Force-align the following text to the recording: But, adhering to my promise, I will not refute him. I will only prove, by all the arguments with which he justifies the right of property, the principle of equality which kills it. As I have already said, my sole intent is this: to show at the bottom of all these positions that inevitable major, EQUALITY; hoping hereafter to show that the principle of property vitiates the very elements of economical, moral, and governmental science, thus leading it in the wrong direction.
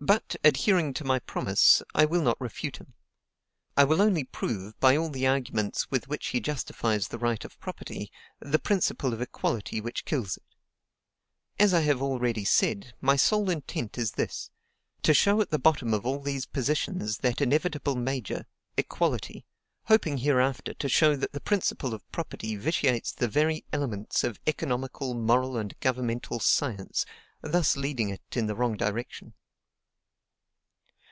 But, 0.00 0.34
adhering 0.42 0.92
to 0.94 1.04
my 1.04 1.20
promise, 1.20 1.80
I 1.94 2.04
will 2.04 2.20
not 2.20 2.40
refute 2.40 2.78
him. 2.78 2.94
I 3.76 3.84
will 3.84 4.02
only 4.02 4.24
prove, 4.24 4.78
by 4.80 4.96
all 4.96 5.08
the 5.08 5.24
arguments 5.26 5.88
with 5.88 6.08
which 6.08 6.26
he 6.26 6.40
justifies 6.40 7.08
the 7.08 7.18
right 7.18 7.42
of 7.44 7.60
property, 7.60 8.10
the 8.40 8.58
principle 8.58 9.12
of 9.14 9.20
equality 9.22 9.80
which 9.80 10.04
kills 10.04 10.36
it. 10.36 10.44
As 11.60 11.72
I 11.72 11.82
have 11.82 12.02
already 12.02 12.44
said, 12.44 12.92
my 13.00 13.14
sole 13.14 13.48
intent 13.48 13.96
is 13.96 14.10
this: 14.10 14.50
to 15.02 15.14
show 15.14 15.40
at 15.40 15.50
the 15.50 15.60
bottom 15.60 15.94
of 15.94 16.04
all 16.04 16.18
these 16.18 16.44
positions 16.44 17.18
that 17.18 17.40
inevitable 17.40 17.94
major, 17.94 18.46
EQUALITY; 18.76 19.46
hoping 19.84 20.18
hereafter 20.18 20.74
to 20.74 20.88
show 20.88 21.14
that 21.14 21.30
the 21.32 21.40
principle 21.40 21.94
of 21.94 22.10
property 22.10 22.56
vitiates 22.56 23.12
the 23.12 23.28
very 23.28 23.64
elements 23.72 24.24
of 24.24 24.40
economical, 24.48 25.14
moral, 25.14 25.56
and 25.56 25.78
governmental 25.78 26.40
science, 26.40 27.06
thus 27.42 27.76
leading 27.76 28.08
it 28.10 28.36
in 28.36 28.46
the 28.48 28.56
wrong 28.56 28.76
direction. 28.76 29.32